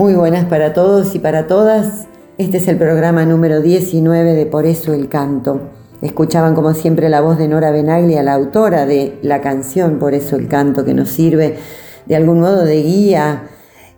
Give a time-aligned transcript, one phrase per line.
[0.00, 2.06] Muy buenas para todos y para todas.
[2.38, 5.60] Este es el programa número 19 de Por eso el canto.
[6.00, 10.36] Escuchaban como siempre la voz de Nora Benaglia, la autora de la canción Por eso
[10.36, 11.58] el canto, que nos sirve
[12.06, 13.50] de algún modo de guía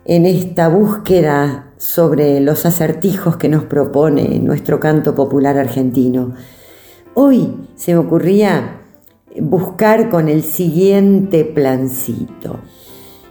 [0.03, 6.33] en esta búsqueda sobre los acertijos que nos propone nuestro canto popular argentino.
[7.13, 8.81] Hoy se me ocurría
[9.39, 12.59] buscar con el siguiente plancito.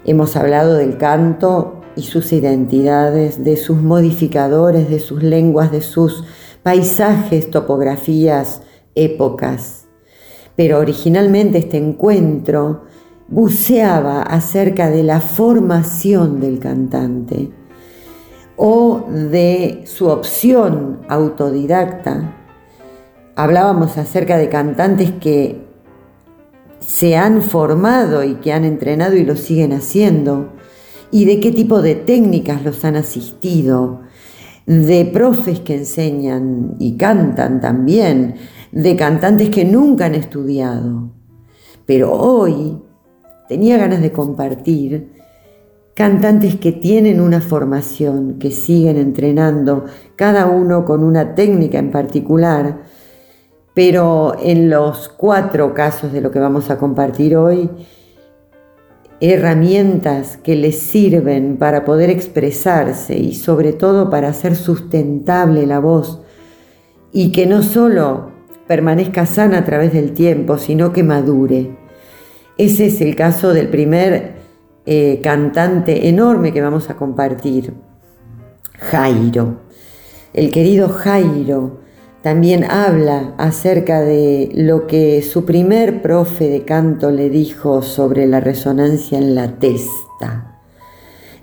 [0.07, 6.25] Hemos hablado del canto y sus identidades, de sus modificadores, de sus lenguas, de sus
[6.63, 8.63] paisajes, topografías,
[8.95, 9.87] épocas.
[10.57, 12.83] Pero originalmente este encuentro
[13.29, 17.51] buceaba acerca de la formación del cantante
[18.57, 22.37] o de su opción autodidacta.
[23.35, 25.67] Hablábamos acerca de cantantes que
[26.81, 30.53] se han formado y que han entrenado y lo siguen haciendo
[31.13, 34.01] y de qué tipo de técnicas los han asistido,
[34.67, 38.37] de profes que enseñan y cantan también,
[38.73, 41.11] de cantantes que nunca han estudiado.
[41.85, 42.79] Pero hoy
[43.49, 45.13] tenía ganas de compartir
[45.95, 49.85] cantantes que tienen una formación, que siguen entrenando,
[50.17, 52.81] cada uno con una técnica en particular,
[53.75, 57.69] pero en los cuatro casos de lo que vamos a compartir hoy,
[59.23, 66.21] herramientas que les sirven para poder expresarse y sobre todo para hacer sustentable la voz
[67.13, 68.33] y que no solo
[68.67, 71.71] permanezca sana a través del tiempo, sino que madure.
[72.59, 74.35] Ese es el caso del primer
[74.87, 77.75] eh, cantante enorme que vamos a compartir,
[78.77, 79.61] Jairo.
[80.33, 81.79] El querido Jairo
[82.23, 88.39] también habla acerca de lo que su primer profe de canto le dijo sobre la
[88.39, 90.61] resonancia en la testa.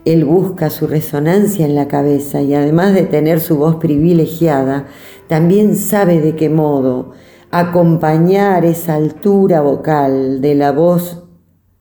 [0.05, 4.87] Él busca su resonancia en la cabeza y además de tener su voz privilegiada,
[5.27, 7.11] también sabe de qué modo
[7.51, 11.23] acompañar esa altura vocal de la voz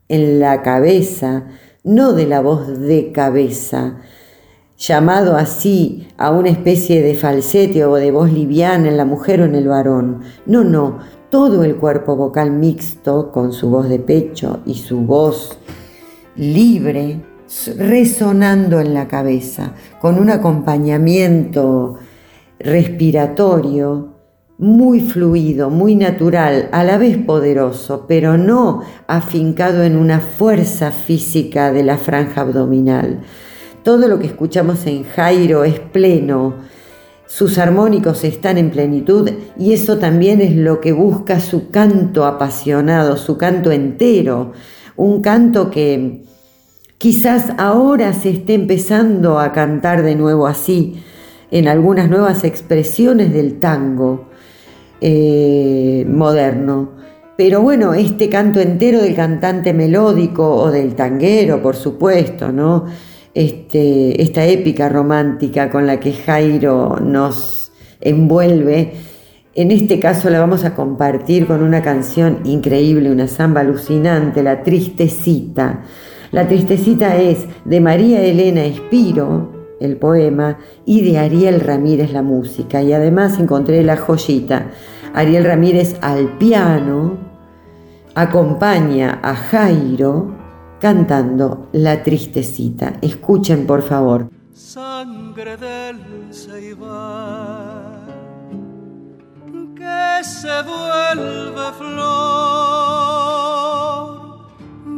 [0.08, 1.46] en la cabeza,
[1.84, 3.98] no de la voz de cabeza,
[4.78, 9.44] llamado así a una especie de falsete o de voz liviana en la mujer o
[9.44, 10.20] en el varón.
[10.46, 10.98] No, no,
[11.30, 15.58] todo el cuerpo vocal mixto con su voz de pecho y su voz
[16.36, 17.20] libre
[17.76, 21.96] resonando en la cabeza, con un acompañamiento
[22.58, 24.14] respiratorio
[24.58, 31.72] muy fluido, muy natural, a la vez poderoso, pero no afincado en una fuerza física
[31.72, 33.20] de la franja abdominal.
[33.88, 36.56] Todo lo que escuchamos en Jairo es pleno,
[37.26, 43.16] sus armónicos están en plenitud y eso también es lo que busca su canto apasionado,
[43.16, 44.52] su canto entero,
[44.96, 46.22] un canto que
[46.98, 51.02] quizás ahora se esté empezando a cantar de nuevo así,
[51.50, 54.28] en algunas nuevas expresiones del tango
[55.00, 56.90] eh, moderno.
[57.38, 62.84] Pero bueno, este canto entero del cantante melódico o del tanguero, por supuesto, ¿no?
[63.34, 68.92] Este, esta épica romántica con la que Jairo nos envuelve.
[69.54, 74.62] En este caso la vamos a compartir con una canción increíble, una samba alucinante, La
[74.62, 75.82] Tristecita.
[76.30, 82.82] La Tristecita es de María Elena Espiro, el poema, y de Ariel Ramírez la música.
[82.82, 84.70] Y además encontré la joyita.
[85.14, 87.16] Ariel Ramírez al piano
[88.14, 90.37] acompaña a Jairo
[90.80, 92.94] cantando La Tristecita.
[93.02, 94.28] Escuchen, por favor.
[94.52, 97.98] Sangre del ceibar
[99.74, 101.98] que se vuelve flor.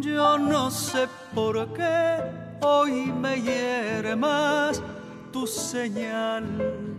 [0.00, 2.16] Yo no sé por qué
[2.62, 4.82] hoy me hiere más
[5.32, 6.44] tu señal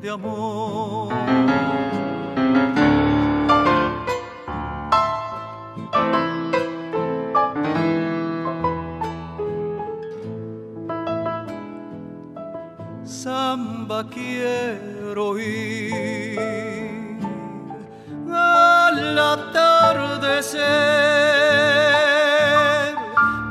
[0.01, 1.13] de amor.
[14.09, 17.19] quiero ir
[18.33, 20.61] al atardecer,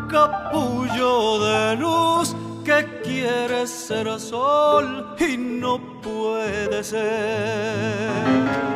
[0.08, 2.34] capullo de luz
[2.64, 8.69] que quiere ser sol y no puede ser.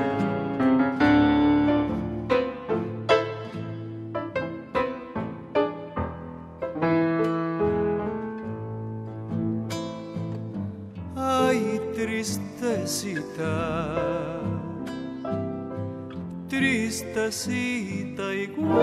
[17.25, 18.75] Tristecita igual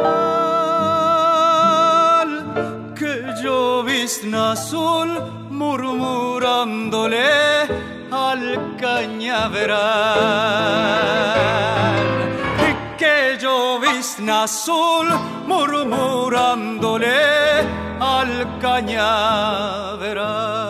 [2.97, 5.09] que llovizna azul
[5.49, 7.23] murmurándole
[8.11, 9.81] al cañaveral.
[12.97, 15.07] Que llovizna azul
[15.47, 17.09] murmurándole
[17.99, 20.60] al cañaveral.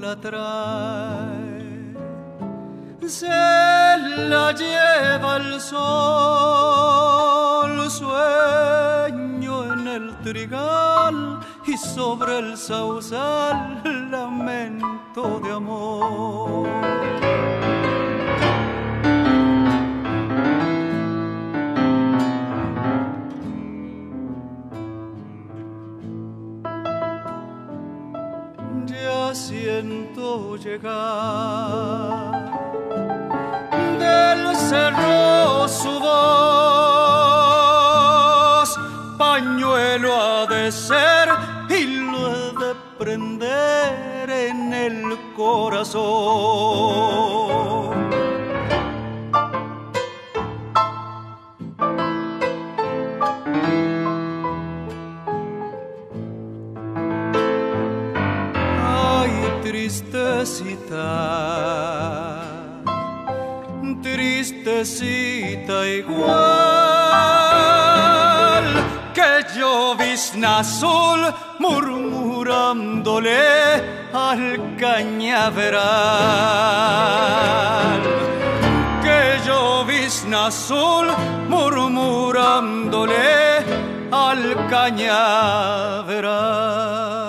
[0.00, 1.94] La trae,
[3.06, 7.00] se la lleva el sol,
[7.90, 16.68] sueño en el trigal y sobre el sausal lamento de amor.
[30.56, 30.90] Llegar
[33.98, 37.30] del cerro su voz,
[39.18, 41.28] pañuelo ha de ser
[41.68, 46.99] y lo he de prender en el corazón.
[60.90, 62.42] Tristecita,
[64.02, 66.26] tristecita igual
[69.14, 73.38] que llovizna azul murmurándole
[74.12, 75.80] al cañaveral.
[79.02, 81.06] Que llovizna azul
[81.48, 83.64] murmurándole
[84.10, 87.19] al cañaveral.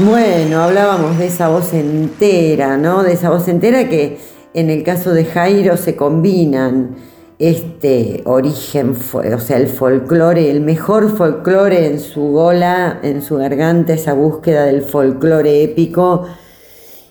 [0.00, 3.02] Bueno, hablábamos de esa voz entera, ¿no?
[3.02, 4.18] De esa voz entera que
[4.54, 6.94] en el caso de Jairo se combinan
[7.40, 13.92] este origen, o sea, el folclore, el mejor folclore en su gola, en su garganta,
[13.92, 16.26] esa búsqueda del folclore épico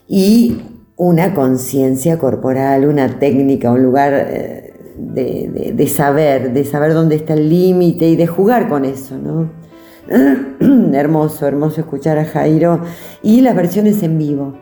[0.07, 0.61] y
[0.95, 7.49] una conciencia corporal, una técnica, un lugar eh, de saber, de saber dónde está el
[7.49, 9.66] límite y de jugar con eso, ¿no?
[10.93, 12.81] hermoso, hermoso escuchar a Jairo
[13.21, 14.57] y las versiones en vivo.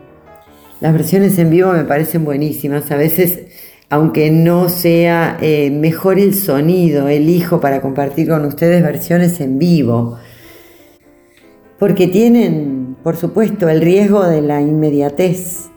[0.80, 2.90] Las versiones en vivo me parecen buenísimas.
[2.90, 3.40] A veces,
[3.88, 10.18] aunque no sea eh, mejor el sonido, elijo para compartir con ustedes versiones en vivo.
[11.78, 15.68] Porque tienen, por supuesto, el riesgo de la inmediatez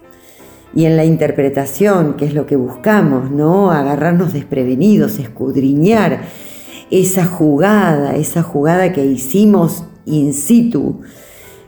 [0.74, 3.72] y en la interpretación, que es lo que buscamos, ¿no?
[3.72, 6.22] Agarrarnos desprevenidos, escudriñar
[6.92, 11.02] esa jugada, esa jugada que hicimos in situ.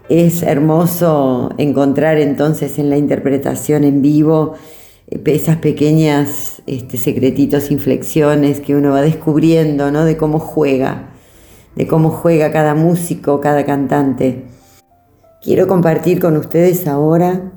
[0.09, 4.55] Es hermoso encontrar entonces en la interpretación en vivo
[5.07, 10.05] eh, esas pequeñas este, secretitos, inflexiones que uno va descubriendo, ¿no?
[10.05, 11.11] De cómo juega,
[11.75, 14.45] de cómo juega cada músico, cada cantante.
[15.41, 17.51] Quiero compartir con ustedes ahora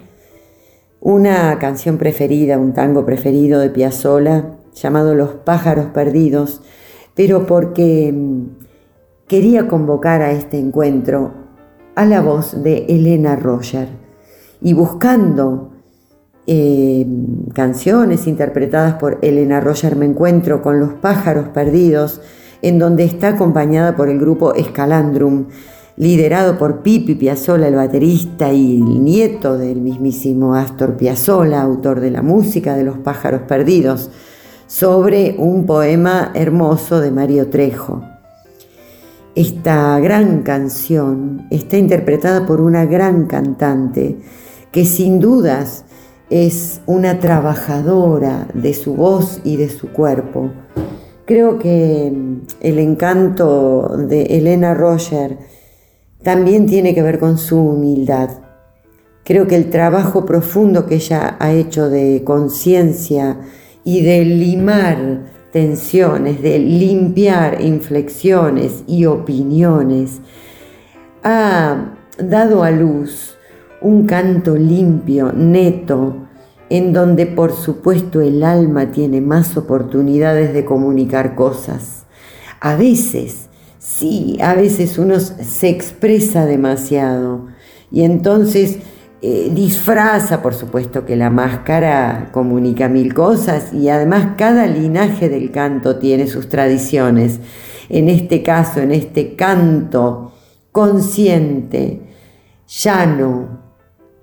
[1.00, 6.62] una canción preferida, un tango preferido de Piazzolla llamado Los pájaros perdidos,
[7.14, 8.64] pero porque mm,
[9.26, 11.33] quería convocar a este encuentro
[11.94, 13.88] a la voz de Elena Roger
[14.61, 15.71] y buscando
[16.47, 17.06] eh,
[17.54, 22.21] canciones interpretadas por Elena Roger me encuentro con Los pájaros perdidos,
[22.61, 25.47] en donde está acompañada por el grupo Escalandrum,
[25.97, 32.11] liderado por Pipi Piazzolla, el baterista y el nieto del mismísimo Astor Piazzolla, autor de
[32.11, 34.11] la música de Los pájaros perdidos,
[34.66, 38.02] sobre un poema hermoso de Mario Trejo.
[39.35, 44.18] Esta gran canción está interpretada por una gran cantante
[44.71, 45.85] que sin dudas
[46.30, 50.50] es una trabajadora de su voz y de su cuerpo.
[51.26, 52.12] Creo que
[52.61, 55.38] el encanto de Elena Roger
[56.23, 58.30] también tiene que ver con su humildad.
[59.25, 63.38] Creo que el trabajo profundo que ella ha hecho de conciencia
[63.85, 64.99] y de limar
[65.53, 70.21] tensiones, de limpiar inflexiones y opiniones,
[71.23, 73.37] ha dado a luz
[73.81, 76.17] un canto limpio, neto,
[76.71, 82.07] en donde por supuesto el alma tiene más oportunidades de comunicar cosas.
[82.61, 83.49] A veces,
[83.79, 87.47] sí, a veces uno se expresa demasiado
[87.93, 88.79] y entonces
[89.26, 95.50] eh, disfraza, por supuesto que la máscara comunica mil cosas y además cada linaje del
[95.50, 97.40] canto tiene sus tradiciones.
[97.88, 100.33] En este caso, en este canto
[100.73, 102.02] consciente,
[102.69, 103.61] llano,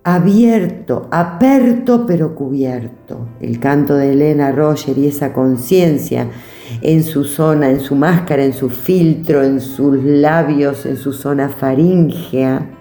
[0.04, 3.28] abierto, aperto pero cubierto.
[3.40, 6.28] El canto de Elena Roger y esa conciencia
[6.84, 11.50] en su zona, en su máscara, en su filtro, en sus labios, en su zona
[11.50, 12.81] faríngea.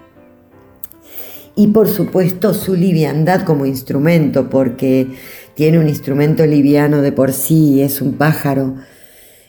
[1.60, 5.08] Y por supuesto su liviandad como instrumento, porque
[5.54, 8.76] tiene un instrumento liviano de por sí, es un pájaro.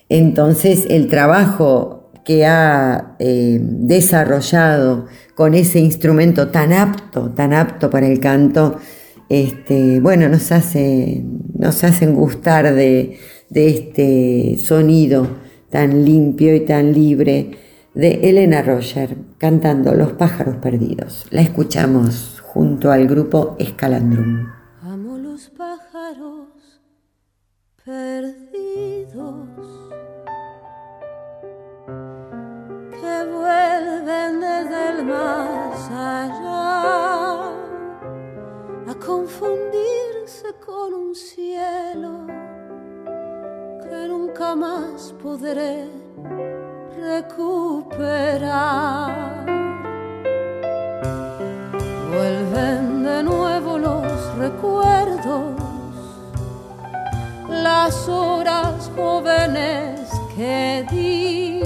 [0.09, 8.07] Entonces el trabajo que ha eh, desarrollado con ese instrumento tan apto, tan apto para
[8.07, 8.75] el canto,
[9.29, 11.23] este, bueno, nos, hace,
[11.57, 15.29] nos hacen gustar de, de este sonido
[15.69, 17.51] tan limpio y tan libre
[17.93, 21.27] de Elena Roger cantando Los pájaros perdidos.
[21.29, 24.47] La escuchamos junto al grupo Escalandrum.
[24.81, 26.81] Amo los pájaros
[27.83, 29.49] perdidos
[32.91, 37.41] que vuelven desde el más allá
[38.87, 42.27] a confundirse con un cielo
[43.83, 45.89] que nunca más podré
[46.97, 48.31] recuperar.
[52.09, 55.55] Vuelven de nuevo los recuerdos,
[57.49, 61.61] las horas jóvenes que di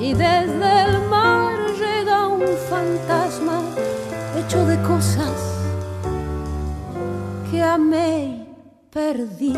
[0.00, 3.60] y desde el mar llega un fantasma
[4.38, 5.38] hecho de cosas
[7.50, 8.48] que amé y
[8.90, 9.56] perdí.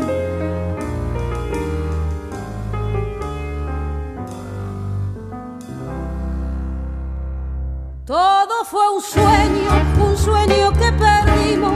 [8.64, 11.74] Fue un sueño, un sueño que perdimos,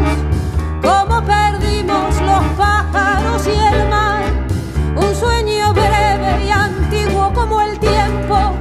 [0.80, 4.22] como perdimos los pájaros y el mar,
[4.94, 8.54] un sueño breve y antiguo como el tiempo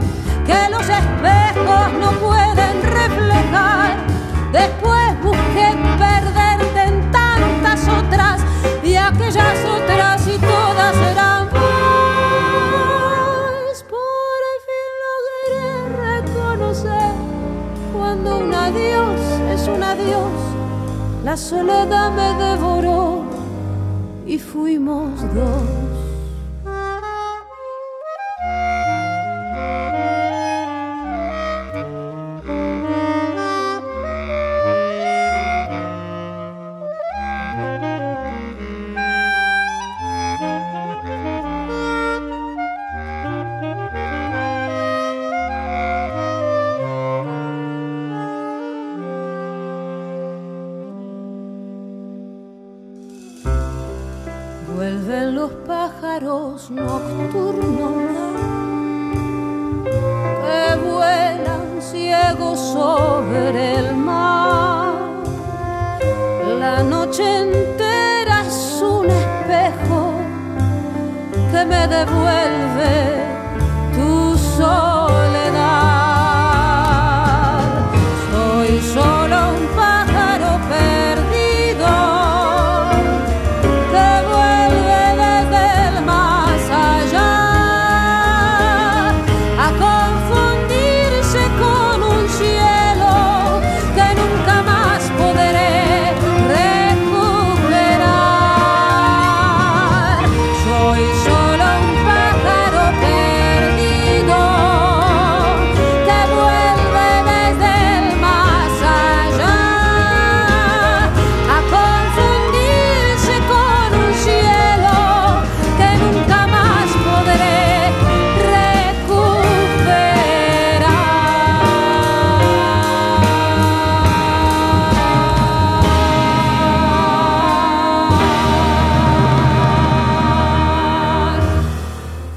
[0.44, 3.96] que los espejos no pueden reflejar.
[4.52, 8.42] Después busqué perderte en tantas otras
[8.84, 9.75] y aquellas otras
[21.26, 23.24] La soledad me devoró
[24.28, 26.05] y fuimos dos.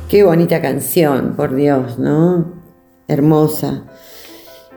[0.08, 2.54] Qué bonita canción, por Dios, ¿no?
[3.08, 3.84] Hermosa.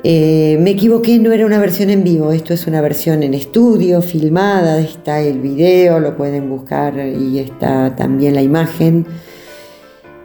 [0.03, 4.01] Eh, me equivoqué, no era una versión en vivo, esto es una versión en estudio,
[4.01, 9.05] filmada, está el video, lo pueden buscar y está también la imagen.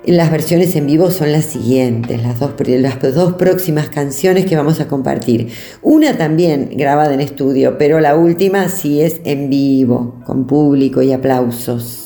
[0.05, 4.81] Las versiones en vivo son las siguientes, las dos, las dos próximas canciones que vamos
[4.81, 5.53] a compartir.
[5.83, 11.13] Una también grabada en estudio, pero la última sí es en vivo, con público y
[11.13, 12.06] aplausos.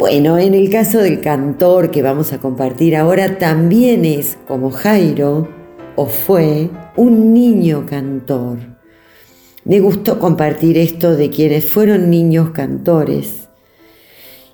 [0.00, 5.46] Bueno, en el caso del cantor que vamos a compartir ahora, también es como Jairo,
[5.94, 8.60] o fue un niño cantor.
[9.66, 13.50] Me gustó compartir esto de quienes fueron niños cantores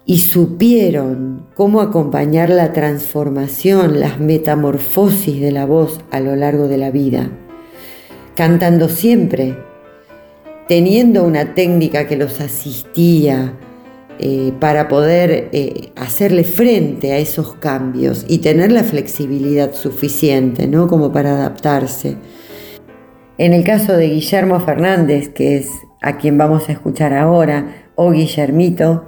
[0.05, 6.79] y supieron cómo acompañar la transformación, las metamorfosis de la voz a lo largo de
[6.79, 7.31] la vida,
[8.35, 9.57] cantando siempre,
[10.67, 13.55] teniendo una técnica que los asistía,
[14.19, 20.89] eh, para poder eh, hacerle frente a esos cambios y tener la flexibilidad suficiente, ¿no?
[20.89, 22.17] Como para adaptarse.
[23.39, 25.69] En el caso de Guillermo Fernández, que es
[26.01, 29.05] a quien vamos a escuchar ahora, o Guillermito,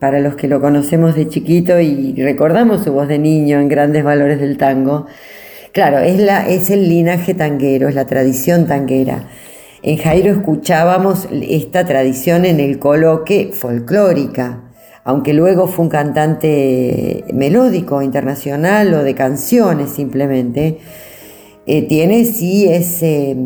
[0.00, 4.04] para los que lo conocemos de chiquito y recordamos su voz de niño en grandes
[4.04, 5.06] valores del tango,
[5.72, 9.28] claro, es, la, es el linaje tanguero, es la tradición tanguera.
[9.82, 14.64] En Jairo escuchábamos esta tradición en el coloque folclórica,
[15.04, 20.78] aunque luego fue un cantante melódico internacional o de canciones simplemente,
[21.66, 23.36] eh, tiene sí ese,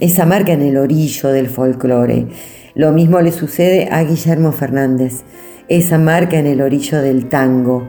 [0.00, 2.28] esa marca en el orillo del folclore.
[2.74, 5.22] Lo mismo le sucede a Guillermo Fernández,
[5.68, 7.88] esa marca en el orillo del tango,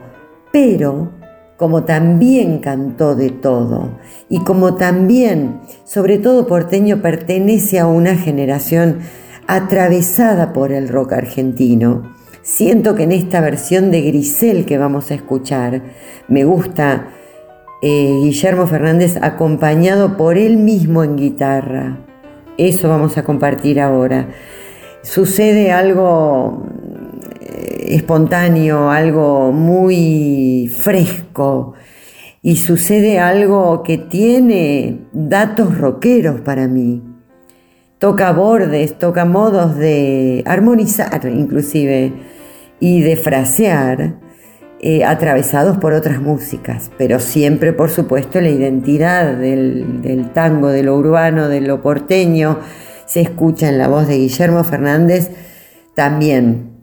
[0.51, 1.11] pero
[1.57, 3.97] como también cantó de todo
[4.29, 8.99] y como también, sobre todo porteño, pertenece a una generación
[9.47, 12.13] atravesada por el rock argentino.
[12.41, 15.81] Siento que en esta versión de Grisel que vamos a escuchar,
[16.27, 17.09] me gusta
[17.81, 21.97] eh, Guillermo Fernández acompañado por él mismo en guitarra.
[22.57, 24.29] Eso vamos a compartir ahora.
[25.01, 26.67] Sucede algo
[27.89, 31.73] espontáneo, algo muy fresco
[32.41, 37.01] y sucede algo que tiene datos rockeros para mí.
[37.97, 42.13] Toca bordes, toca modos de armonizar inclusive
[42.79, 44.19] y de frasear
[44.79, 50.83] eh, atravesados por otras músicas, pero siempre por supuesto la identidad del, del tango, de
[50.83, 52.59] lo urbano, de lo porteño,
[53.07, 55.31] se escucha en la voz de Guillermo Fernández
[55.95, 56.74] también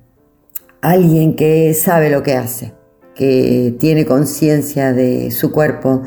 [0.82, 2.74] alguien que sabe lo que hace,
[3.14, 6.02] que tiene conciencia de su cuerpo,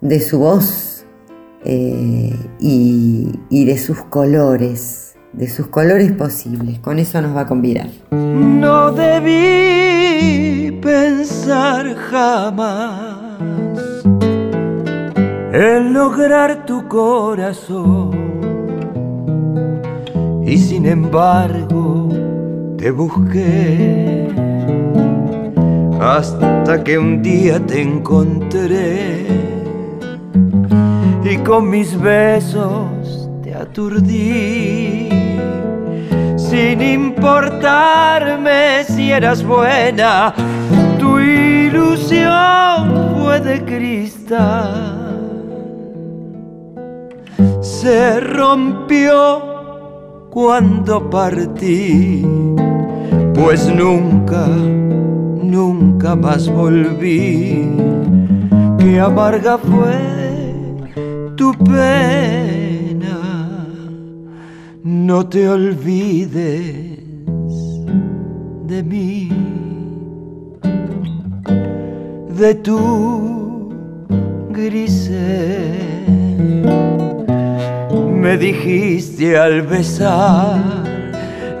[0.00, 1.06] de su voz
[1.64, 6.78] eh, y, de sus colores, de sus colores posibles.
[6.80, 7.88] Con eso nos va a convidar.
[8.10, 13.18] No debí pensar jamás
[15.52, 18.10] en lograr tu corazón
[20.46, 22.08] y sin embargo
[22.78, 24.28] te busqué.
[26.00, 29.26] Hasta que un día te encontré.
[31.24, 35.08] Y con mis besos te aturdí.
[36.36, 40.32] Sin importarme si eras buena
[40.98, 45.16] tu ilusión fue de cristal.
[47.60, 49.47] Se rompió
[50.30, 52.24] cuando partí
[53.34, 57.68] pues nunca, nunca más volví.
[58.78, 59.96] Qué amarga fue
[61.36, 63.18] tu pena,
[64.82, 66.88] no te olvides
[68.66, 69.30] de mí,
[72.36, 73.70] de tu
[74.50, 75.78] grisel.
[78.18, 80.58] Me dijiste al besar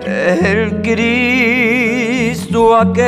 [0.04, 3.04] el Cristo aquel.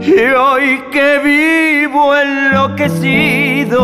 [0.00, 3.76] Y hoy que vivo enloquecido,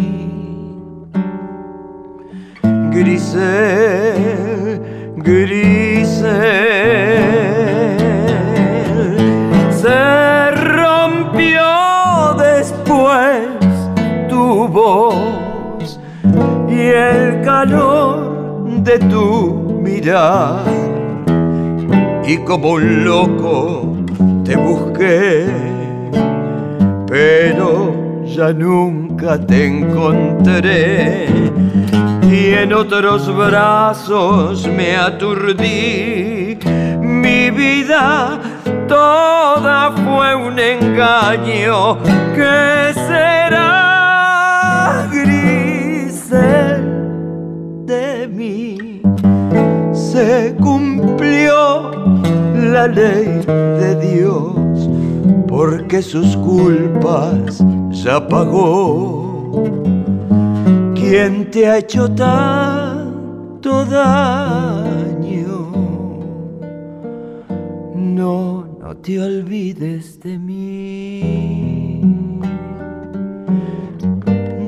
[2.92, 4.82] Grisel,
[5.28, 6.32] grisel
[9.72, 11.66] se rompió
[12.40, 13.42] después
[14.30, 16.00] tu voz
[16.70, 20.64] y el calor de tu mirar.
[22.26, 23.98] Y como un loco
[24.46, 25.46] te busqué,
[27.06, 31.28] pero ya nunca te encontré
[32.30, 36.60] y en otros brazos me aturdí.
[37.02, 38.40] Mi vida
[38.88, 41.98] toda fue un engaño
[42.36, 46.30] que será gris
[47.86, 49.02] de mí.
[49.94, 51.92] Se cumplió
[52.54, 54.90] la ley de Dios
[55.48, 59.97] porque sus culpas ya pagó.
[61.10, 65.72] ¿Quién te ha hecho tanto daño?
[67.96, 72.02] No no te olvides de mí,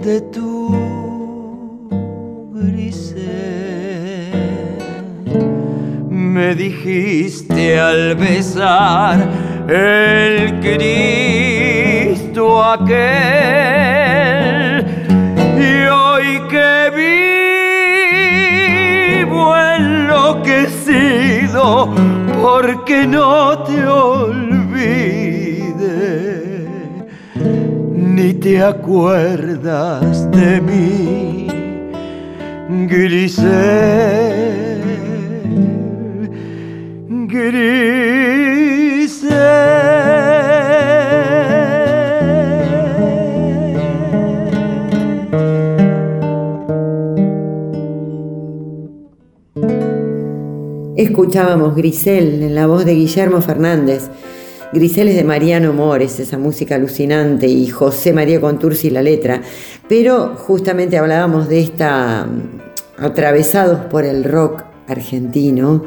[0.02, 1.90] de tu
[2.54, 3.20] grisel.
[6.10, 9.28] Me dijiste al besar
[9.68, 14.39] el Cristo aquel
[16.20, 16.92] hoy que
[19.24, 20.86] vivo enloquecido
[22.42, 25.08] porque no te olvide,
[27.94, 31.48] ni te acuerdas de mí,
[32.88, 33.48] Grisel,
[37.28, 38.09] Grisel.
[51.00, 54.10] Escuchábamos Grisel en la voz de Guillermo Fernández.
[54.74, 59.42] Grisel es de Mariano Mores, esa música alucinante, y José María Contursi la letra.
[59.88, 65.86] Pero justamente hablábamos de esta mm, atravesados por el rock argentino.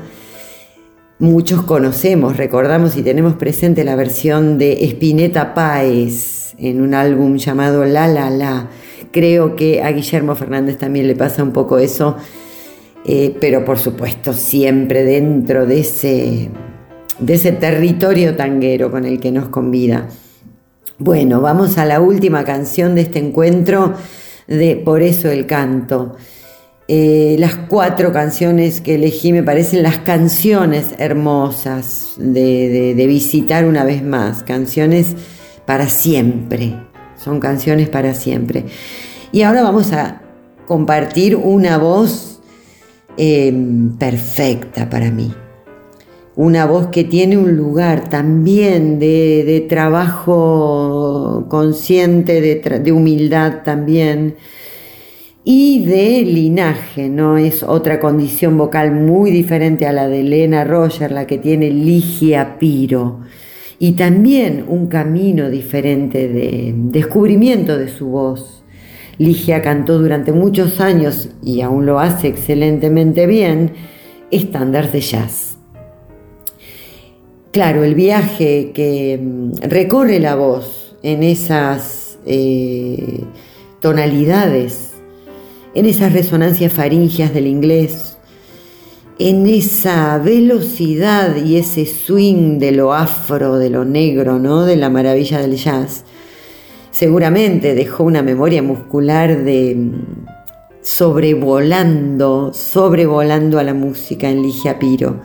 [1.19, 7.85] Muchos conocemos, recordamos y tenemos presente la versión de Spinetta Páez en un álbum llamado
[7.85, 8.71] La La La.
[9.11, 12.17] Creo que a Guillermo Fernández también le pasa un poco eso
[13.05, 16.51] eh, pero por supuesto siempre dentro de ese,
[17.19, 20.09] de ese territorio tanguero con el que nos convida.
[20.99, 23.95] Bueno, vamos a la última canción de este encuentro
[24.47, 26.17] de Por eso el canto.
[26.89, 33.85] Eh, las cuatro canciones que elegí me parecen las canciones hermosas de, de visitar una
[33.85, 35.15] vez más, canciones
[35.65, 36.77] para siempre,
[37.17, 38.67] son canciones para siempre.
[39.31, 40.23] Y ahora vamos a
[40.67, 42.32] compartir una voz
[43.17, 45.31] Em, perfecta para mí.
[46.35, 54.37] Una voz que tiene un lugar también de, trabajo consciente, de, humildad también
[55.45, 57.37] y de linaje, ¿no?
[57.37, 62.59] Es otra condición vocal muy diferente a la de Elena Roger, la que tiene Ligia
[62.59, 63.21] Piro.
[63.79, 68.52] Y también un camino diferente de descubrimiento de su voz
[69.23, 73.73] Ligia cantó durante muchos años, y aún lo hace excelentemente bien,
[74.31, 75.57] estándares de jazz.
[77.53, 83.21] Claro, el viaje que mm, recorre la voz en esas eh,
[83.81, 84.93] tonalidades,
[85.75, 88.17] en esas resonancias faringias del inglés,
[89.19, 94.65] en esa velocidad y ese swing de lo afro, de lo negro, ¿no?
[94.65, 96.05] de la maravilla del jazz,
[96.93, 100.27] seguramente dejó una memoria muscular de mm,
[100.83, 105.21] sobrevolando, sobrevolando a la música en Ligia Piro.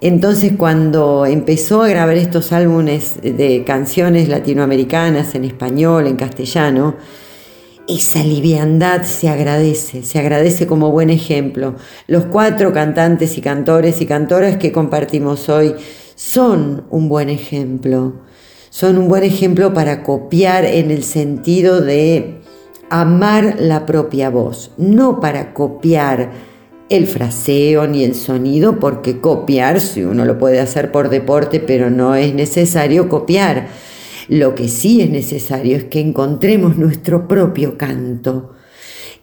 [0.00, 6.96] Entonces cuando empezó a grabar estos álbumes de canciones latinoamericanas en español, en castellano,
[7.86, 11.76] esa liviandad se agradece, se agradece como buen ejemplo.
[12.06, 15.74] Los cuatro cantantes y cantores y cantoras que compartimos hoy
[16.14, 18.24] son un buen ejemplo
[18.74, 22.40] son un buen ejemplo para copiar en el sentido de
[22.90, 26.32] amar la propia voz, no para copiar
[26.88, 31.88] el fraseo ni el sonido, porque copiar, si uno lo puede hacer por deporte, pero
[31.88, 33.68] no es necesario copiar.
[34.26, 38.54] Lo que sí es necesario es que encontremos nuestro propio canto.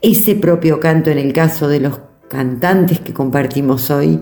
[0.00, 4.18] Ese propio canto en el caso de los cantantes que compartimos hoy,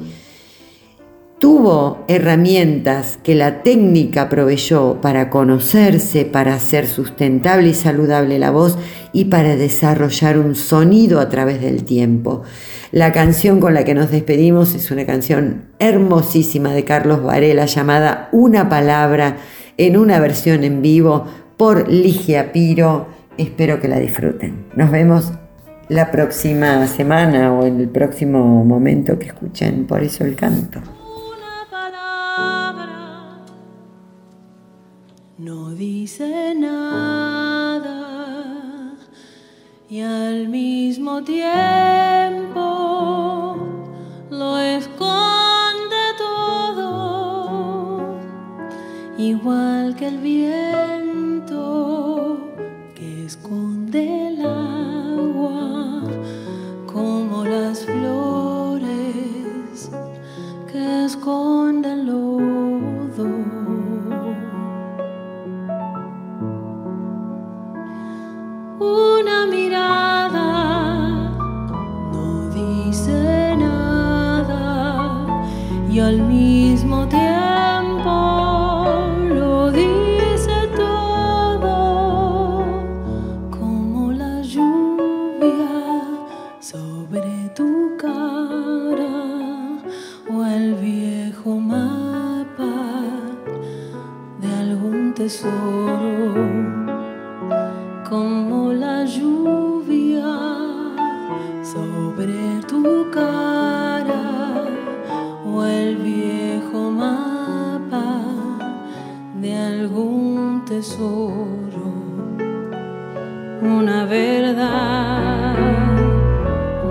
[1.41, 8.77] tuvo herramientas que la técnica proveyó para conocerse, para hacer sustentable y saludable la voz
[9.15, 12.43] y para desarrollar un sonido a través del tiempo.
[12.93, 18.29] La canción con la que nos despedimos es una canción hermosísima de Carlos Varela llamada
[18.33, 19.39] Una palabra
[19.79, 21.25] en una versión en vivo
[21.57, 23.07] por Ligia Piro.
[23.39, 24.67] Espero que la disfruten.
[24.77, 25.33] Nos vemos
[25.89, 31.00] la próxima semana o en el próximo momento que escuchen por eso el canto.
[35.41, 37.97] No dice nada.
[39.89, 42.50] Y al mismo tiempo
[98.11, 100.35] como la lluvia
[101.63, 104.65] sobre tu cara
[105.47, 108.11] o el viejo mapa
[109.41, 111.87] de algún tesoro,
[113.63, 115.55] una verdad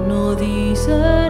[0.08, 1.29] no dice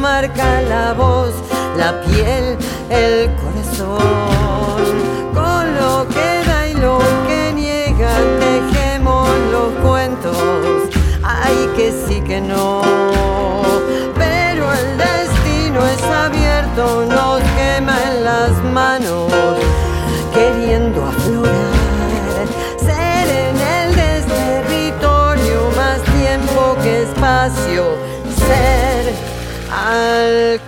[0.00, 1.34] marca la voz,
[1.76, 2.56] la piel,
[2.90, 3.51] el corazón